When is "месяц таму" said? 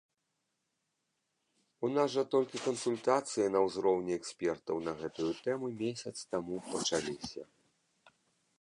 5.85-6.55